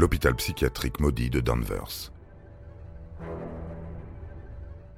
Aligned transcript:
L'hôpital 0.00 0.34
psychiatrique 0.34 0.98
maudit 0.98 1.28
de 1.28 1.40
Danvers. 1.40 2.10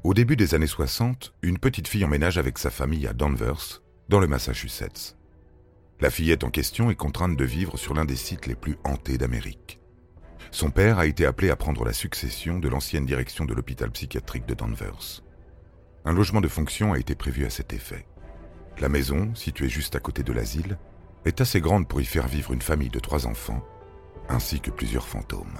Au 0.05 0.15
début 0.15 0.37
des 0.37 0.55
années 0.55 0.69
60, 0.69 1.35
une 1.43 1.59
petite 1.59 1.89
fille 1.89 2.05
emménage 2.05 2.39
avec 2.39 2.57
sa 2.57 2.71
famille 2.71 3.09
à 3.09 3.13
Danvers, 3.13 3.83
dans 4.09 4.21
le 4.21 4.29
Massachusetts. 4.29 5.17
La 6.01 6.09
fillette 6.09 6.45
en 6.45 6.51
question 6.51 6.89
est 6.89 6.95
contrainte 6.95 7.37
de 7.37 7.45
vivre 7.45 7.77
sur 7.77 7.95
l'un 7.95 8.05
des 8.05 8.15
sites 8.15 8.47
les 8.47 8.55
plus 8.55 8.77
hantés 8.85 9.19
d'Amérique. 9.19 9.81
Son 10.53 10.71
père 10.71 11.01
a 11.01 11.07
été 11.07 11.27
appelé 11.27 11.51
à 11.51 11.57
prendre 11.57 11.85
la 11.85 11.93
succession 11.93 12.61
de 12.61 12.69
l'ancienne 12.69 13.07
direction 13.07 13.45
de 13.45 13.55
l'hôpital 13.55 13.91
psychiatrique 13.91 14.47
de 14.47 14.55
Danvers. 14.55 15.25
Un 16.05 16.13
logement 16.13 16.41
de 16.41 16.49
fonction 16.49 16.93
a 16.93 16.99
été 17.01 17.17
prévu 17.17 17.45
à 17.45 17.51
cet 17.51 17.73
effet. 17.73 18.07
La 18.79 18.89
maison, 18.89 19.35
située 19.35 19.69
juste 19.69 19.97
à 19.97 20.01
côté 20.01 20.23
de 20.23 20.33
l'asile, 20.33 20.79
est 21.25 21.41
assez 21.41 21.61
grande 21.61 21.89
pour 21.89 22.01
y 22.01 22.05
faire 22.05 22.29
vivre 22.29 22.53
une 22.53 22.63
famille 22.63 22.89
de 22.89 23.01
trois 23.01 23.27
enfants 23.27 23.65
ainsi 24.29 24.61
que 24.61 24.71
plusieurs 24.71 25.07
fantômes. 25.07 25.59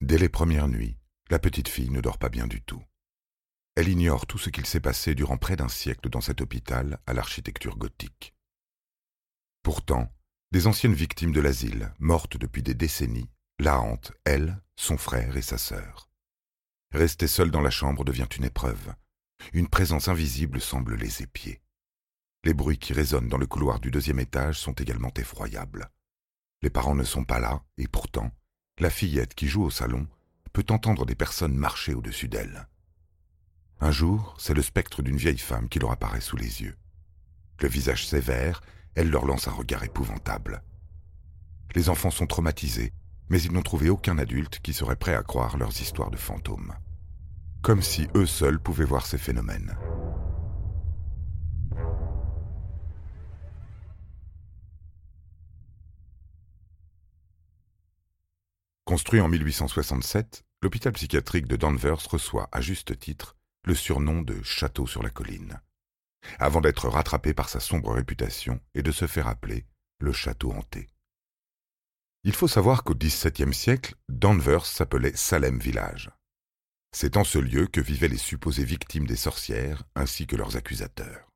Dès 0.00 0.18
les 0.18 0.28
premières 0.28 0.68
nuits, 0.68 0.96
la 1.30 1.38
petite 1.38 1.68
fille 1.68 1.90
ne 1.90 2.00
dort 2.00 2.18
pas 2.18 2.28
bien 2.28 2.46
du 2.46 2.62
tout. 2.62 2.82
Elle 3.74 3.88
ignore 3.88 4.26
tout 4.26 4.38
ce 4.38 4.50
qu'il 4.50 4.64
s'est 4.64 4.80
passé 4.80 5.14
durant 5.14 5.36
près 5.36 5.56
d'un 5.56 5.68
siècle 5.68 6.08
dans 6.08 6.20
cet 6.20 6.40
hôpital 6.40 6.98
à 7.06 7.12
l'architecture 7.12 7.76
gothique. 7.76 8.34
Pourtant, 9.62 10.12
des 10.52 10.66
anciennes 10.66 10.94
victimes 10.94 11.32
de 11.32 11.40
l'asile, 11.40 11.92
mortes 11.98 12.36
depuis 12.36 12.62
des 12.62 12.74
décennies, 12.74 13.28
la 13.58 13.80
hantent, 13.80 14.12
elle, 14.24 14.62
son 14.76 14.96
frère 14.96 15.36
et 15.36 15.42
sa 15.42 15.58
sœur. 15.58 16.08
Rester 16.92 17.26
seule 17.26 17.50
dans 17.50 17.60
la 17.60 17.70
chambre 17.70 18.04
devient 18.04 18.28
une 18.36 18.44
épreuve. 18.44 18.94
Une 19.52 19.68
présence 19.68 20.08
invisible 20.08 20.60
semble 20.60 20.94
les 20.94 21.22
épier. 21.22 21.60
Les 22.46 22.54
bruits 22.54 22.78
qui 22.78 22.92
résonnent 22.92 23.28
dans 23.28 23.38
le 23.38 23.46
couloir 23.48 23.80
du 23.80 23.90
deuxième 23.90 24.20
étage 24.20 24.60
sont 24.60 24.74
également 24.74 25.10
effroyables. 25.16 25.90
Les 26.62 26.70
parents 26.70 26.94
ne 26.94 27.02
sont 27.02 27.24
pas 27.24 27.40
là, 27.40 27.64
et 27.76 27.88
pourtant, 27.88 28.30
la 28.78 28.88
fillette 28.88 29.34
qui 29.34 29.48
joue 29.48 29.64
au 29.64 29.70
salon 29.70 30.06
peut 30.52 30.64
entendre 30.68 31.06
des 31.06 31.16
personnes 31.16 31.56
marcher 31.56 31.92
au-dessus 31.92 32.28
d'elle. 32.28 32.68
Un 33.80 33.90
jour, 33.90 34.36
c'est 34.38 34.54
le 34.54 34.62
spectre 34.62 35.02
d'une 35.02 35.16
vieille 35.16 35.38
femme 35.38 35.68
qui 35.68 35.80
leur 35.80 35.90
apparaît 35.90 36.20
sous 36.20 36.36
les 36.36 36.62
yeux. 36.62 36.76
Le 37.58 37.66
visage 37.66 38.06
sévère, 38.06 38.60
elle 38.94 39.10
leur 39.10 39.26
lance 39.26 39.48
un 39.48 39.52
regard 39.52 39.82
épouvantable. 39.82 40.62
Les 41.74 41.88
enfants 41.88 42.12
sont 42.12 42.28
traumatisés, 42.28 42.92
mais 43.28 43.42
ils 43.42 43.50
n'ont 43.50 43.62
trouvé 43.62 43.90
aucun 43.90 44.18
adulte 44.18 44.60
qui 44.60 44.72
serait 44.72 44.94
prêt 44.94 45.16
à 45.16 45.24
croire 45.24 45.56
leurs 45.56 45.80
histoires 45.80 46.12
de 46.12 46.16
fantômes. 46.16 46.74
Comme 47.62 47.82
si 47.82 48.06
eux 48.14 48.24
seuls 48.24 48.60
pouvaient 48.60 48.84
voir 48.84 49.04
ces 49.04 49.18
phénomènes. 49.18 49.76
Construit 58.86 59.20
en 59.20 59.28
1867, 59.28 60.44
l'hôpital 60.62 60.92
psychiatrique 60.92 61.48
de 61.48 61.56
Danvers 61.56 62.08
reçoit, 62.08 62.48
à 62.52 62.60
juste 62.60 62.96
titre, 62.96 63.36
le 63.64 63.74
surnom 63.74 64.22
de 64.22 64.40
Château 64.44 64.86
sur 64.86 65.02
la 65.02 65.10
colline, 65.10 65.60
avant 66.38 66.60
d'être 66.60 66.88
rattrapé 66.88 67.34
par 67.34 67.48
sa 67.48 67.58
sombre 67.58 67.92
réputation 67.92 68.60
et 68.74 68.84
de 68.84 68.92
se 68.92 69.08
faire 69.08 69.26
appeler 69.26 69.66
le 69.98 70.12
Château 70.12 70.52
hanté. 70.52 70.86
Il 72.22 72.32
faut 72.32 72.46
savoir 72.46 72.84
qu'au 72.84 72.94
XVIIe 72.94 73.52
siècle, 73.52 73.96
Danvers 74.08 74.66
s'appelait 74.66 75.16
Salem 75.16 75.58
Village. 75.58 76.12
C'est 76.92 77.16
en 77.16 77.24
ce 77.24 77.38
lieu 77.38 77.66
que 77.66 77.80
vivaient 77.80 78.06
les 78.06 78.16
supposées 78.16 78.64
victimes 78.64 79.08
des 79.08 79.16
sorcières 79.16 79.82
ainsi 79.96 80.28
que 80.28 80.36
leurs 80.36 80.56
accusateurs. 80.56 81.28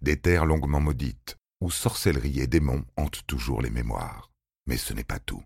Des 0.00 0.20
terres 0.20 0.46
longuement 0.46 0.80
maudites, 0.80 1.38
où 1.60 1.72
sorcellerie 1.72 2.38
et 2.38 2.46
démons 2.46 2.84
hantent 2.96 3.26
toujours 3.26 3.62
les 3.62 3.70
mémoires. 3.70 4.30
Mais 4.68 4.76
ce 4.76 4.94
n'est 4.94 5.02
pas 5.02 5.18
tout. 5.18 5.42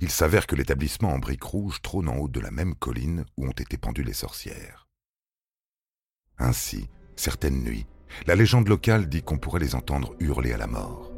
Il 0.00 0.10
s'avère 0.10 0.46
que 0.46 0.56
l'établissement 0.56 1.12
en 1.12 1.18
briques 1.18 1.42
rouges 1.42 1.82
trône 1.82 2.08
en 2.08 2.16
haut 2.16 2.28
de 2.28 2.40
la 2.40 2.50
même 2.50 2.74
colline 2.74 3.24
où 3.36 3.46
ont 3.46 3.52
été 3.52 3.76
pendues 3.76 4.02
les 4.02 4.12
sorcières. 4.12 4.88
Ainsi, 6.38 6.88
certaines 7.16 7.62
nuits, 7.62 7.86
la 8.26 8.34
légende 8.34 8.68
locale 8.68 9.08
dit 9.08 9.22
qu'on 9.22 9.38
pourrait 9.38 9.60
les 9.60 9.74
entendre 9.74 10.14
hurler 10.20 10.52
à 10.52 10.56
la 10.56 10.66
mort. 10.66 11.12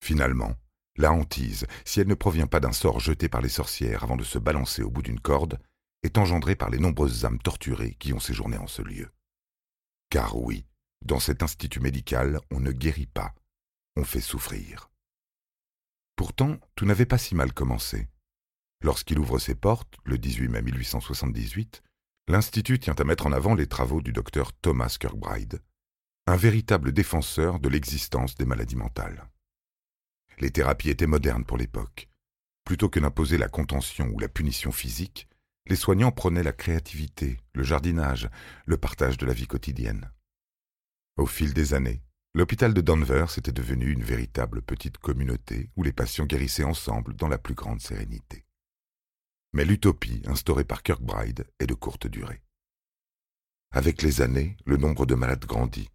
Finalement, 0.00 0.54
la 0.96 1.12
hantise, 1.12 1.66
si 1.84 2.00
elle 2.00 2.08
ne 2.08 2.14
provient 2.14 2.46
pas 2.46 2.60
d'un 2.60 2.72
sort 2.72 2.98
jeté 2.98 3.28
par 3.28 3.42
les 3.42 3.50
sorcières 3.50 4.04
avant 4.04 4.16
de 4.16 4.24
se 4.24 4.38
balancer 4.38 4.82
au 4.82 4.90
bout 4.90 5.02
d'une 5.02 5.20
corde, 5.20 5.58
est 6.02 6.18
engendré 6.18 6.56
par 6.56 6.70
les 6.70 6.78
nombreuses 6.78 7.24
âmes 7.24 7.40
torturées 7.40 7.94
qui 7.98 8.12
ont 8.12 8.20
séjourné 8.20 8.56
en 8.56 8.66
ce 8.66 8.82
lieu. 8.82 9.10
Car 10.10 10.36
oui, 10.36 10.64
dans 11.04 11.20
cet 11.20 11.42
institut 11.42 11.80
médical, 11.80 12.40
on 12.50 12.60
ne 12.60 12.72
guérit 12.72 13.06
pas, 13.06 13.34
on 13.96 14.04
fait 14.04 14.20
souffrir. 14.20 14.90
Pourtant, 16.16 16.58
tout 16.74 16.84
n'avait 16.84 17.06
pas 17.06 17.18
si 17.18 17.34
mal 17.34 17.52
commencé. 17.52 18.08
Lorsqu'il 18.82 19.18
ouvre 19.18 19.38
ses 19.38 19.54
portes, 19.54 19.96
le 20.04 20.18
18 20.18 20.48
mai 20.48 20.62
1878, 20.62 21.82
l'Institut 22.28 22.78
tient 22.78 22.94
à 22.94 23.04
mettre 23.04 23.26
en 23.26 23.32
avant 23.32 23.54
les 23.54 23.66
travaux 23.66 24.00
du 24.00 24.12
docteur 24.12 24.52
Thomas 24.52 24.96
Kirkbride, 24.98 25.62
un 26.26 26.36
véritable 26.36 26.92
défenseur 26.92 27.58
de 27.58 27.68
l'existence 27.68 28.34
des 28.34 28.44
maladies 28.44 28.76
mentales. 28.76 29.28
Les 30.38 30.50
thérapies 30.50 30.90
étaient 30.90 31.06
modernes 31.06 31.44
pour 31.44 31.56
l'époque. 31.56 32.08
Plutôt 32.64 32.88
que 32.88 33.00
d'imposer 33.00 33.38
la 33.38 33.48
contention 33.48 34.10
ou 34.12 34.18
la 34.18 34.28
punition 34.28 34.70
physique, 34.70 35.27
les 35.68 35.76
soignants 35.76 36.12
prenaient 36.12 36.42
la 36.42 36.52
créativité, 36.52 37.38
le 37.54 37.62
jardinage, 37.62 38.28
le 38.66 38.78
partage 38.78 39.18
de 39.18 39.26
la 39.26 39.34
vie 39.34 39.46
quotidienne. 39.46 40.10
Au 41.16 41.26
fil 41.26 41.52
des 41.52 41.74
années, 41.74 42.02
l'hôpital 42.34 42.72
de 42.72 42.80
Danvers 42.80 43.36
était 43.38 43.52
devenu 43.52 43.90
une 43.90 44.04
véritable 44.04 44.62
petite 44.62 44.98
communauté 44.98 45.70
où 45.76 45.82
les 45.82 45.92
patients 45.92 46.26
guérissaient 46.26 46.64
ensemble 46.64 47.14
dans 47.14 47.28
la 47.28 47.38
plus 47.38 47.54
grande 47.54 47.80
sérénité. 47.80 48.44
Mais 49.52 49.64
l'utopie 49.64 50.22
instaurée 50.26 50.64
par 50.64 50.82
Kirkbride 50.82 51.46
est 51.58 51.66
de 51.66 51.74
courte 51.74 52.06
durée. 52.06 52.42
Avec 53.70 54.02
les 54.02 54.22
années, 54.22 54.56
le 54.64 54.78
nombre 54.78 55.04
de 55.04 55.14
malades 55.14 55.44
grandit, 55.44 55.90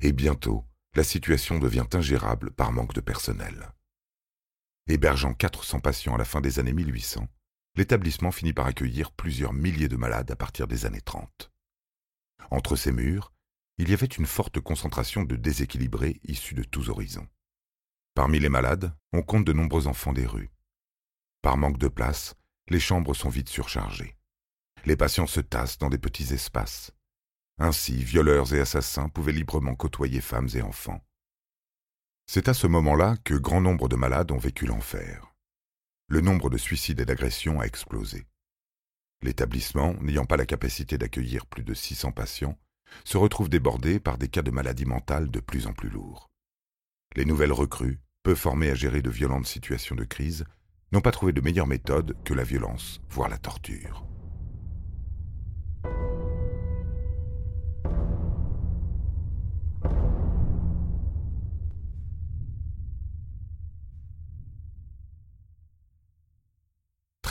et 0.00 0.12
bientôt, 0.12 0.64
la 0.94 1.04
situation 1.04 1.58
devient 1.58 1.86
ingérable 1.92 2.50
par 2.50 2.72
manque 2.72 2.94
de 2.94 3.00
personnel. 3.00 3.72
Hébergeant 4.88 5.34
400 5.34 5.80
patients 5.80 6.14
à 6.14 6.18
la 6.18 6.24
fin 6.24 6.40
des 6.40 6.58
années 6.58 6.72
1800, 6.72 7.28
l'établissement 7.74 8.32
finit 8.32 8.52
par 8.52 8.66
accueillir 8.66 9.12
plusieurs 9.12 9.52
milliers 9.52 9.88
de 9.88 9.96
malades 9.96 10.30
à 10.30 10.36
partir 10.36 10.66
des 10.66 10.86
années 10.86 11.00
30. 11.00 11.50
Entre 12.50 12.76
ces 12.76 12.92
murs, 12.92 13.32
il 13.78 13.88
y 13.88 13.94
avait 13.94 14.06
une 14.06 14.26
forte 14.26 14.60
concentration 14.60 15.24
de 15.24 15.36
déséquilibrés 15.36 16.20
issus 16.24 16.54
de 16.54 16.62
tous 16.62 16.90
horizons. 16.90 17.26
Parmi 18.14 18.38
les 18.38 18.50
malades, 18.50 18.94
on 19.12 19.22
compte 19.22 19.46
de 19.46 19.54
nombreux 19.54 19.86
enfants 19.86 20.12
des 20.12 20.26
rues. 20.26 20.52
Par 21.40 21.56
manque 21.56 21.78
de 21.78 21.88
place, 21.88 22.34
les 22.68 22.80
chambres 22.80 23.14
sont 23.14 23.30
vite 23.30 23.48
surchargées. 23.48 24.16
Les 24.84 24.96
patients 24.96 25.26
se 25.26 25.40
tassent 25.40 25.78
dans 25.78 25.88
des 25.88 25.98
petits 25.98 26.34
espaces. 26.34 26.92
Ainsi, 27.58 28.02
violeurs 28.04 28.52
et 28.52 28.60
assassins 28.60 29.08
pouvaient 29.08 29.32
librement 29.32 29.74
côtoyer 29.74 30.20
femmes 30.20 30.48
et 30.54 30.62
enfants. 30.62 31.02
C'est 32.26 32.48
à 32.48 32.54
ce 32.54 32.66
moment-là 32.66 33.16
que 33.24 33.34
grand 33.34 33.60
nombre 33.60 33.88
de 33.88 33.96
malades 33.96 34.30
ont 34.30 34.38
vécu 34.38 34.66
l'enfer 34.66 35.31
le 36.12 36.20
nombre 36.20 36.50
de 36.50 36.58
suicides 36.58 37.00
et 37.00 37.06
d'agressions 37.06 37.58
a 37.58 37.64
explosé. 37.64 38.26
L'établissement, 39.22 39.94
n'ayant 40.02 40.26
pas 40.26 40.36
la 40.36 40.44
capacité 40.44 40.98
d'accueillir 40.98 41.46
plus 41.46 41.64
de 41.64 41.72
600 41.72 42.12
patients, 42.12 42.58
se 43.06 43.16
retrouve 43.16 43.48
débordé 43.48 43.98
par 43.98 44.18
des 44.18 44.28
cas 44.28 44.42
de 44.42 44.50
maladies 44.50 44.84
mentales 44.84 45.30
de 45.30 45.40
plus 45.40 45.66
en 45.66 45.72
plus 45.72 45.88
lourds. 45.88 46.28
Les 47.16 47.24
nouvelles 47.24 47.50
recrues, 47.50 47.98
peu 48.24 48.34
formées 48.34 48.68
à 48.68 48.74
gérer 48.74 49.00
de 49.00 49.08
violentes 49.08 49.46
situations 49.46 49.96
de 49.96 50.04
crise, 50.04 50.44
n'ont 50.92 51.00
pas 51.00 51.12
trouvé 51.12 51.32
de 51.32 51.40
meilleure 51.40 51.66
méthode 51.66 52.14
que 52.26 52.34
la 52.34 52.44
violence, 52.44 53.00
voire 53.08 53.30
la 53.30 53.38
torture. 53.38 54.04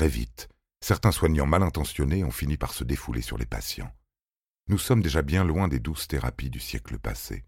Très 0.01 0.09
vite, 0.09 0.49
certains 0.83 1.11
soignants 1.11 1.45
mal 1.45 1.61
intentionnés 1.61 2.23
ont 2.23 2.31
fini 2.31 2.57
par 2.57 2.73
se 2.73 2.83
défouler 2.83 3.21
sur 3.21 3.37
les 3.37 3.45
patients. 3.45 3.95
Nous 4.67 4.79
sommes 4.79 5.03
déjà 5.03 5.21
bien 5.21 5.43
loin 5.43 5.67
des 5.67 5.79
douces 5.79 6.07
thérapies 6.07 6.49
du 6.49 6.59
siècle 6.59 6.97
passé. 6.97 7.45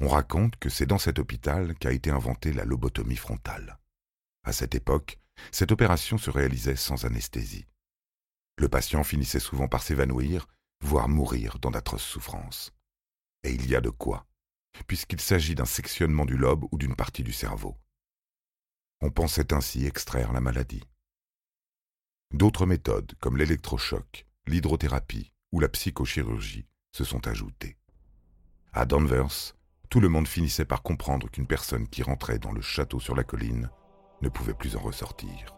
On 0.00 0.08
raconte 0.08 0.56
que 0.56 0.68
c'est 0.68 0.86
dans 0.86 0.98
cet 0.98 1.20
hôpital 1.20 1.76
qu'a 1.76 1.92
été 1.92 2.10
inventée 2.10 2.52
la 2.52 2.64
lobotomie 2.64 3.14
frontale. 3.14 3.78
À 4.42 4.52
cette 4.52 4.74
époque, 4.74 5.20
cette 5.52 5.70
opération 5.70 6.18
se 6.18 6.30
réalisait 6.30 6.74
sans 6.74 7.04
anesthésie. 7.04 7.68
Le 8.58 8.68
patient 8.68 9.04
finissait 9.04 9.38
souvent 9.38 9.68
par 9.68 9.84
s'évanouir, 9.84 10.48
voire 10.80 11.08
mourir 11.08 11.60
dans 11.60 11.70
d'atroces 11.70 12.02
souffrances. 12.02 12.72
Et 13.44 13.52
il 13.52 13.70
y 13.70 13.76
a 13.76 13.80
de 13.80 13.90
quoi, 13.90 14.26
puisqu'il 14.88 15.20
s'agit 15.20 15.54
d'un 15.54 15.64
sectionnement 15.64 16.24
du 16.24 16.36
lobe 16.36 16.64
ou 16.72 16.76
d'une 16.76 16.96
partie 16.96 17.22
du 17.22 17.32
cerveau. 17.32 17.76
On 19.00 19.12
pensait 19.12 19.52
ainsi 19.52 19.86
extraire 19.86 20.32
la 20.32 20.40
maladie. 20.40 20.82
D'autres 22.32 22.66
méthodes, 22.66 23.12
comme 23.20 23.36
l'électrochoc, 23.36 24.26
l'hydrothérapie 24.46 25.32
ou 25.52 25.60
la 25.60 25.68
psychochirurgie, 25.68 26.66
se 26.92 27.04
sont 27.04 27.26
ajoutées. 27.26 27.76
À 28.72 28.84
Danvers, 28.84 29.54
tout 29.88 30.00
le 30.00 30.08
monde 30.08 30.28
finissait 30.28 30.64
par 30.64 30.82
comprendre 30.82 31.30
qu'une 31.30 31.46
personne 31.46 31.88
qui 31.88 32.02
rentrait 32.02 32.38
dans 32.38 32.52
le 32.52 32.60
château 32.60 33.00
sur 33.00 33.14
la 33.14 33.24
colline 33.24 33.70
ne 34.22 34.28
pouvait 34.28 34.54
plus 34.54 34.76
en 34.76 34.80
ressortir. 34.80 35.55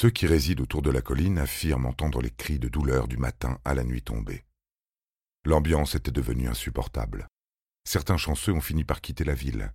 Ceux 0.00 0.08
qui 0.08 0.26
résident 0.26 0.62
autour 0.62 0.80
de 0.80 0.88
la 0.88 1.02
colline 1.02 1.36
affirment 1.36 1.84
entendre 1.84 2.22
les 2.22 2.30
cris 2.30 2.58
de 2.58 2.70
douleur 2.70 3.06
du 3.06 3.18
matin 3.18 3.58
à 3.66 3.74
la 3.74 3.84
nuit 3.84 4.00
tombée. 4.00 4.46
L'ambiance 5.44 5.94
était 5.94 6.10
devenue 6.10 6.48
insupportable. 6.48 7.28
Certains 7.86 8.16
chanceux 8.16 8.54
ont 8.54 8.62
fini 8.62 8.82
par 8.82 9.02
quitter 9.02 9.24
la 9.24 9.34
ville. 9.34 9.74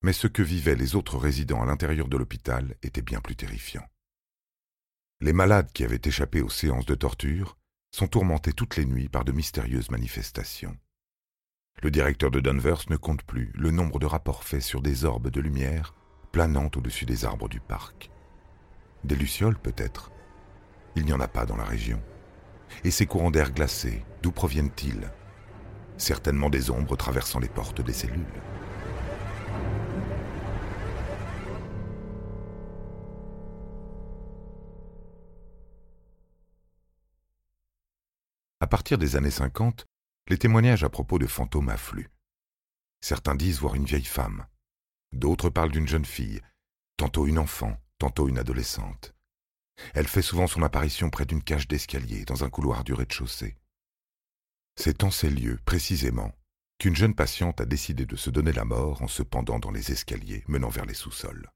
Mais 0.00 0.12
ce 0.12 0.28
que 0.28 0.42
vivaient 0.42 0.76
les 0.76 0.94
autres 0.94 1.18
résidents 1.18 1.60
à 1.60 1.66
l'intérieur 1.66 2.06
de 2.06 2.16
l'hôpital 2.16 2.76
était 2.84 3.02
bien 3.02 3.20
plus 3.20 3.34
terrifiant. 3.34 3.84
Les 5.20 5.32
malades 5.32 5.72
qui 5.72 5.82
avaient 5.82 6.00
échappé 6.04 6.40
aux 6.40 6.48
séances 6.48 6.86
de 6.86 6.94
torture 6.94 7.58
sont 7.90 8.06
tourmentés 8.06 8.52
toutes 8.52 8.76
les 8.76 8.86
nuits 8.86 9.08
par 9.08 9.24
de 9.24 9.32
mystérieuses 9.32 9.90
manifestations. 9.90 10.78
Le 11.82 11.90
directeur 11.90 12.30
de 12.30 12.38
Danvers 12.38 12.84
ne 12.90 12.96
compte 12.96 13.24
plus 13.24 13.50
le 13.56 13.72
nombre 13.72 13.98
de 13.98 14.06
rapports 14.06 14.44
faits 14.44 14.62
sur 14.62 14.82
des 14.82 15.04
orbes 15.04 15.30
de 15.30 15.40
lumière 15.40 15.96
planant 16.30 16.70
au-dessus 16.76 17.06
des 17.06 17.24
arbres 17.24 17.48
du 17.48 17.58
parc. 17.58 18.12
Des 19.04 19.16
lucioles 19.16 19.58
peut-être. 19.58 20.12
Il 20.94 21.04
n'y 21.04 21.12
en 21.12 21.20
a 21.20 21.28
pas 21.28 21.44
dans 21.44 21.56
la 21.56 21.64
région. 21.64 22.00
Et 22.84 22.90
ces 22.90 23.06
courants 23.06 23.30
d'air 23.30 23.52
glacés, 23.52 24.04
d'où 24.22 24.30
proviennent-ils? 24.30 25.10
Certainement 25.96 26.50
des 26.50 26.70
ombres 26.70 26.96
traversant 26.96 27.40
les 27.40 27.48
portes 27.48 27.80
des 27.80 27.92
cellules. 27.92 28.24
À 38.60 38.66
partir 38.68 38.96
des 38.96 39.16
années 39.16 39.30
50, 39.30 39.86
les 40.28 40.38
témoignages 40.38 40.84
à 40.84 40.88
propos 40.88 41.18
de 41.18 41.26
fantômes 41.26 41.68
affluent. 41.68 42.10
Certains 43.00 43.34
disent 43.34 43.58
voir 43.58 43.74
une 43.74 43.84
vieille 43.84 44.04
femme, 44.04 44.46
d'autres 45.12 45.50
parlent 45.50 45.72
d'une 45.72 45.88
jeune 45.88 46.04
fille, 46.04 46.40
tantôt 46.96 47.26
une 47.26 47.38
enfant, 47.38 47.76
tantôt 48.02 48.28
une 48.28 48.38
adolescente. 48.38 49.14
Elle 49.94 50.08
fait 50.08 50.22
souvent 50.22 50.48
son 50.48 50.64
apparition 50.64 51.08
près 51.08 51.24
d'une 51.24 51.42
cage 51.42 51.68
d'escalier 51.68 52.24
dans 52.24 52.42
un 52.42 52.50
couloir 52.50 52.82
du 52.82 52.94
rez-de-chaussée. 52.94 53.56
C'est 54.74 55.04
en 55.04 55.12
ces 55.12 55.30
lieux, 55.30 55.60
précisément, 55.64 56.32
qu'une 56.78 56.96
jeune 56.96 57.14
patiente 57.14 57.60
a 57.60 57.64
décidé 57.64 58.04
de 58.04 58.16
se 58.16 58.30
donner 58.30 58.50
la 58.50 58.64
mort 58.64 59.02
en 59.02 59.06
se 59.06 59.22
pendant 59.22 59.60
dans 59.60 59.70
les 59.70 59.92
escaliers 59.92 60.42
menant 60.48 60.68
vers 60.68 60.84
les 60.84 60.94
sous-sols. 60.94 61.48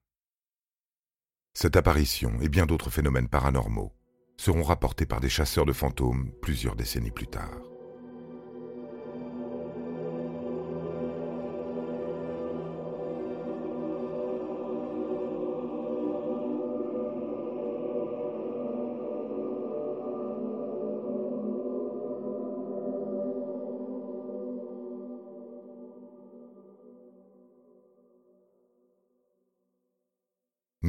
Cette 1.53 1.75
apparition 1.75 2.41
et 2.41 2.49
bien 2.49 2.67
d'autres 2.67 2.91
phénomènes 2.91 3.29
paranormaux 3.29 3.93
seront 4.37 4.63
rapportés 4.63 5.07
par 5.07 5.19
des 5.19 5.29
chasseurs 5.29 5.67
de 5.67 5.73
fantômes 5.73 6.31
plusieurs 6.43 6.77
décennies 6.77 7.11
plus 7.11 7.27
tard. 7.27 7.59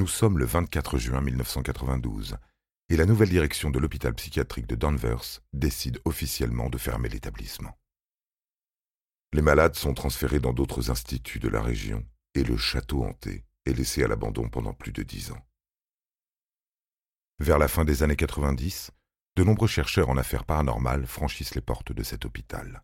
Nous 0.08 0.14
sommes 0.14 0.40
le 0.40 0.46
24 0.46 0.98
juin 0.98 1.20
1992 1.20 2.38
et 2.88 2.96
la 2.96 3.06
nouvelle 3.06 3.28
direction 3.28 3.72
de 3.72 3.78
l'hôpital 3.78 4.14
psychiatrique 4.14 4.66
de 4.66 4.76
Danvers 4.76 5.42
décide 5.52 6.00
officiellement 6.06 6.70
de 6.70 6.78
fermer 6.78 7.10
l'établissement. 7.10 7.78
Les 9.34 9.42
malades 9.42 9.76
sont 9.76 9.94
transférés 9.94 10.40
dans 10.40 10.54
d'autres 10.54 10.92
instituts 10.92 11.40
de 11.40 11.50
la 11.50 11.62
région 11.62 12.06
et 12.36 12.46
le 12.46 12.56
château 12.56 13.04
hanté 13.04 13.44
est 13.66 13.74
laissé 13.74 14.02
à 14.02 14.08
l'abandon 14.08 14.48
pendant 14.48 14.74
plus 14.74 14.94
de 14.94 15.04
dix 15.04 15.34
ans. 15.34 15.46
Vers 17.40 17.60
la 17.60 17.68
fin 17.68 17.84
des 17.84 18.02
années 18.02 18.16
90, 18.16 18.92
de 19.36 19.44
nombreux 19.44 19.68
chercheurs 19.68 20.08
en 20.08 20.16
affaires 20.16 20.46
paranormales 20.46 21.06
franchissent 21.06 21.54
les 21.54 21.60
portes 21.60 21.92
de 21.92 22.04
cet 22.04 22.24
hôpital. 22.24 22.82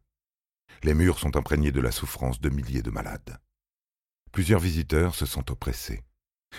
Les 0.83 0.93
murs 0.93 1.19
sont 1.19 1.37
imprégnés 1.37 1.71
de 1.71 1.79
la 1.79 1.93
souffrance 1.93 2.41
de 2.41 2.49
milliers 2.49 2.83
de 2.83 2.91
malades. 2.91 3.39
Plusieurs 4.33 4.59
visiteurs 4.59 5.15
se 5.15 5.25
sentent 5.25 5.51
oppressés. 5.51 6.03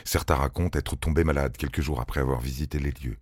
Certains 0.04 0.34
racontent 0.34 0.78
être 0.78 0.96
tombés 0.96 1.24
malades 1.24 1.56
quelques 1.56 1.80
jours 1.80 2.00
après 2.00 2.20
avoir 2.20 2.40
visité 2.40 2.78
les 2.78 2.90
lieux. 2.90 3.18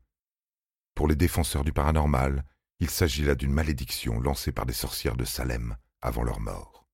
Pour 0.95 1.09
les 1.09 1.17
défenseurs 1.17 1.65
du 1.65 1.73
paranormal, 1.73 2.45
il 2.81 2.91
s'agit 2.91 3.25
là 3.25 3.35
d'une 3.35 3.53
malédiction 3.53 4.21
lancée 4.21 4.53
par 4.53 4.67
des 4.67 4.73
sorcières 4.73 5.17
de 5.17 5.25
Salem 5.25 5.77
avant 6.01 6.23
leur 6.23 6.41
mort. 6.41 6.87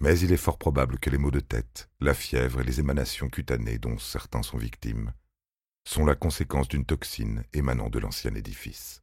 Mais 0.00 0.18
il 0.18 0.32
est 0.32 0.36
fort 0.36 0.58
probable 0.58 0.98
que 0.98 1.10
les 1.10 1.18
maux 1.18 1.30
de 1.30 1.40
tête, 1.40 1.88
la 2.00 2.14
fièvre 2.14 2.60
et 2.60 2.64
les 2.64 2.80
émanations 2.80 3.28
cutanées 3.28 3.78
dont 3.78 3.98
certains 3.98 4.42
sont 4.42 4.58
victimes 4.58 5.12
sont 5.86 6.04
la 6.04 6.14
conséquence 6.14 6.68
d'une 6.68 6.84
toxine 6.84 7.44
émanant 7.52 7.90
de 7.90 7.98
l'ancien 7.98 8.34
édifice. 8.34 9.02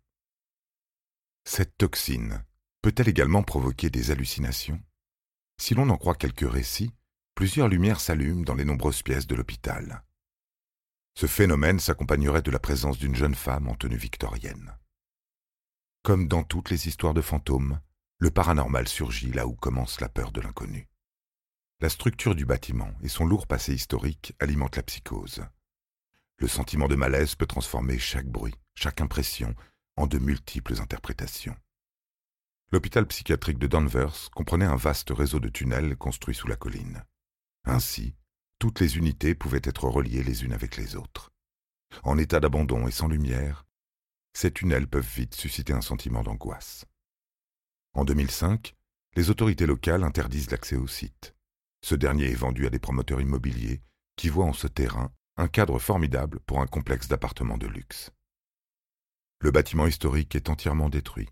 Cette 1.45 1.77
toxine 1.77 2.43
peut-elle 2.81 3.09
également 3.09 3.43
provoquer 3.43 3.89
des 3.89 4.11
hallucinations? 4.11 4.81
Si 5.59 5.75
l'on 5.75 5.89
en 5.89 5.97
croit 5.97 6.15
quelques 6.15 6.49
récits, 6.49 6.91
plusieurs 7.41 7.69
lumières 7.69 7.99
s'allument 7.99 8.43
dans 8.43 8.53
les 8.53 8.65
nombreuses 8.65 9.01
pièces 9.01 9.25
de 9.25 9.33
l'hôpital. 9.33 10.03
Ce 11.15 11.25
phénomène 11.25 11.79
s'accompagnerait 11.79 12.43
de 12.43 12.51
la 12.51 12.59
présence 12.59 12.99
d'une 12.99 13.15
jeune 13.15 13.33
femme 13.33 13.67
en 13.67 13.73
tenue 13.73 13.97
victorienne. 13.97 14.77
Comme 16.03 16.27
dans 16.27 16.43
toutes 16.43 16.69
les 16.69 16.87
histoires 16.87 17.15
de 17.15 17.21
fantômes, 17.21 17.79
le 18.19 18.29
paranormal 18.29 18.87
surgit 18.87 19.31
là 19.31 19.47
où 19.47 19.55
commence 19.55 20.01
la 20.01 20.07
peur 20.07 20.31
de 20.31 20.39
l'inconnu. 20.39 20.87
La 21.79 21.89
structure 21.89 22.35
du 22.35 22.45
bâtiment 22.45 22.93
et 23.01 23.07
son 23.07 23.25
lourd 23.25 23.47
passé 23.47 23.73
historique 23.73 24.35
alimentent 24.39 24.75
la 24.75 24.83
psychose. 24.83 25.43
Le 26.37 26.47
sentiment 26.47 26.87
de 26.87 26.95
malaise 26.95 27.33
peut 27.33 27.47
transformer 27.47 27.97
chaque 27.97 28.29
bruit, 28.29 28.53
chaque 28.75 29.01
impression, 29.01 29.55
en 29.95 30.05
de 30.05 30.19
multiples 30.19 30.79
interprétations. 30.79 31.55
L'hôpital 32.71 33.07
psychiatrique 33.07 33.57
de 33.57 33.65
Danvers 33.65 34.29
comprenait 34.29 34.65
un 34.65 34.75
vaste 34.75 35.09
réseau 35.09 35.39
de 35.39 35.49
tunnels 35.49 35.97
construits 35.97 36.35
sous 36.35 36.47
la 36.47 36.55
colline. 36.55 37.03
Ainsi, 37.65 38.15
toutes 38.59 38.79
les 38.79 38.97
unités 38.97 39.35
pouvaient 39.35 39.61
être 39.63 39.85
reliées 39.85 40.23
les 40.23 40.43
unes 40.43 40.53
avec 40.53 40.77
les 40.77 40.95
autres. 40.95 41.31
En 42.03 42.17
état 42.17 42.39
d'abandon 42.39 42.87
et 42.87 42.91
sans 42.91 43.07
lumière, 43.07 43.65
ces 44.33 44.51
tunnels 44.51 44.87
peuvent 44.87 45.07
vite 45.15 45.35
susciter 45.35 45.73
un 45.73 45.81
sentiment 45.81 46.23
d'angoisse. 46.23 46.85
En 47.93 48.05
2005, 48.05 48.75
les 49.15 49.29
autorités 49.29 49.65
locales 49.65 50.03
interdisent 50.03 50.51
l'accès 50.51 50.77
au 50.77 50.87
site. 50.87 51.35
Ce 51.83 51.95
dernier 51.95 52.25
est 52.31 52.35
vendu 52.35 52.65
à 52.65 52.69
des 52.69 52.79
promoteurs 52.79 53.19
immobiliers 53.19 53.81
qui 54.15 54.29
voient 54.29 54.45
en 54.45 54.53
ce 54.53 54.67
terrain 54.67 55.11
un 55.37 55.47
cadre 55.47 55.79
formidable 55.79 56.39
pour 56.41 56.61
un 56.61 56.67
complexe 56.67 57.07
d'appartements 57.07 57.57
de 57.57 57.67
luxe. 57.67 58.11
Le 59.39 59.51
bâtiment 59.51 59.87
historique 59.87 60.35
est 60.35 60.49
entièrement 60.49 60.89
détruit. 60.89 61.29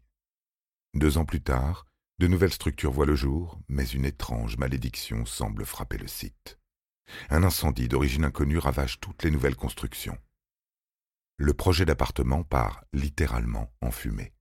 Deux 0.95 1.17
ans 1.19 1.25
plus 1.25 1.41
tard, 1.41 1.85
de 2.19 2.27
nouvelles 2.27 2.53
structures 2.53 2.91
voient 2.91 3.05
le 3.05 3.15
jour, 3.15 3.57
mais 3.69 3.85
une 3.85 4.03
étrange 4.03 4.57
malédiction 4.57 5.25
semble 5.25 5.65
frapper 5.65 5.97
le 5.97 6.07
site. 6.07 6.59
Un 7.29 7.43
incendie 7.43 7.87
d'origine 7.87 8.25
inconnue 8.25 8.57
ravage 8.57 8.99
toutes 8.99 9.23
les 9.23 9.31
nouvelles 9.31 9.55
constructions. 9.55 10.17
Le 11.37 11.53
projet 11.53 11.85
d'appartement 11.85 12.43
part 12.43 12.83
littéralement 12.91 13.73
en 13.81 13.91
fumée. 13.91 14.33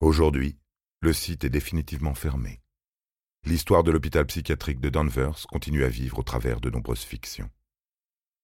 Aujourd'hui, 0.00 0.58
le 1.00 1.14
site 1.14 1.44
est 1.44 1.50
définitivement 1.50 2.14
fermé. 2.14 2.60
L'histoire 3.46 3.82
de 3.82 3.90
l'hôpital 3.90 4.26
psychiatrique 4.26 4.80
de 4.80 4.90
Danvers 4.90 5.46
continue 5.48 5.84
à 5.84 5.88
vivre 5.88 6.18
au 6.18 6.22
travers 6.22 6.60
de 6.60 6.68
nombreuses 6.68 7.04
fictions. 7.04 7.50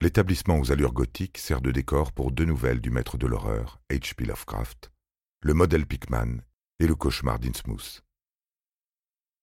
L'établissement 0.00 0.58
aux 0.58 0.72
allures 0.72 0.94
gothiques 0.94 1.38
sert 1.38 1.60
de 1.60 1.72
décor 1.72 2.12
pour 2.12 2.32
deux 2.32 2.46
nouvelles 2.46 2.80
du 2.80 2.90
maître 2.90 3.18
de 3.18 3.26
l'horreur, 3.26 3.80
H.P. 3.90 4.24
Lovecraft, 4.24 4.90
Le 5.42 5.52
modèle 5.52 5.86
Pickman 5.86 6.38
et 6.84 6.86
Le 6.86 6.94
cauchemar 6.94 7.38
d'Innsmouth. 7.38 8.04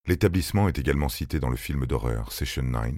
L'établissement 0.06 0.68
est 0.68 0.78
également 0.78 1.10
cité 1.10 1.40
dans 1.40 1.50
le 1.50 1.56
film 1.56 1.88
d'horreur 1.88 2.32
Session 2.32 2.62
9, 2.62 2.94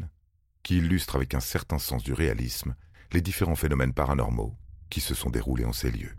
qui 0.64 0.80
illustre 0.80 1.16
avec 1.16 1.34
un 1.34 1.40
certain 1.40 1.80
sens 1.80 2.04
du 2.04 2.12
réalisme 2.12 2.76
les 3.14 3.22
différents 3.22 3.56
phénomènes 3.56 3.94
paranormaux 3.94 4.54
qui 4.90 5.00
se 5.00 5.16
sont 5.16 5.30
déroulés 5.30 5.64
en 5.64 5.72
ces 5.72 5.92
lieux. 5.92 6.14